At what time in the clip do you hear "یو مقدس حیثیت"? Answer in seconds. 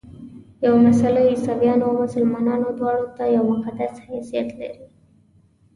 3.35-4.49